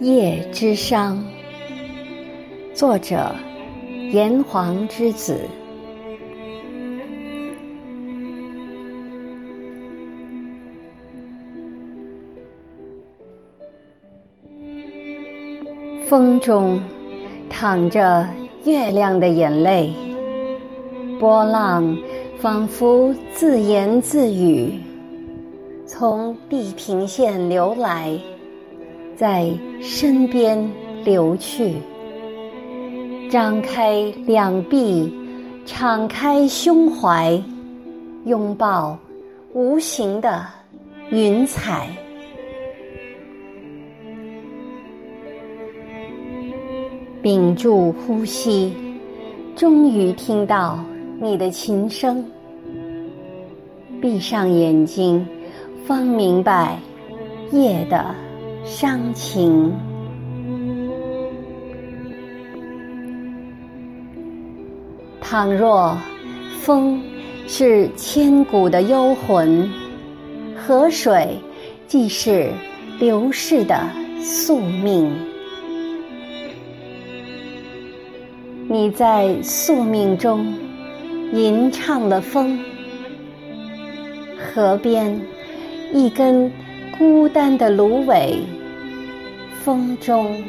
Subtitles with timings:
[0.00, 1.14] 夜之殇，
[2.72, 3.34] 作者：
[4.10, 5.38] 炎黄之子。
[16.08, 16.80] 风中
[17.50, 18.26] 淌着
[18.64, 19.92] 月亮的眼泪，
[21.18, 21.94] 波浪
[22.38, 24.80] 仿佛自言自语，
[25.86, 28.18] 从地平线流来。
[29.20, 29.52] 在
[29.82, 30.58] 身边
[31.04, 31.74] 流去，
[33.30, 35.14] 张开两臂，
[35.66, 37.38] 敞开胸怀，
[38.24, 38.98] 拥抱
[39.52, 40.46] 无形的
[41.10, 41.86] 云彩。
[47.20, 48.72] 屏住呼吸，
[49.54, 50.82] 终于听到
[51.20, 52.24] 你的琴声。
[54.00, 55.28] 闭上眼睛，
[55.84, 56.78] 方明白
[57.52, 58.14] 夜的。
[58.70, 59.74] 伤情。
[65.20, 65.98] 倘若
[66.60, 67.02] 风
[67.48, 69.68] 是千古的幽魂，
[70.56, 71.36] 河水
[71.88, 72.52] 既是
[73.00, 73.84] 流逝的
[74.20, 75.12] 宿命，
[78.68, 80.46] 你在宿命中
[81.32, 82.56] 吟唱了风，
[84.38, 85.20] 河边
[85.92, 86.48] 一根。
[86.98, 88.38] 孤单的芦苇，
[89.60, 90.42] 风中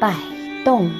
[0.00, 0.12] 摆
[0.64, 0.90] 动。